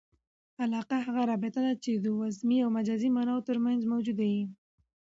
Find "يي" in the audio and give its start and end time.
4.33-4.43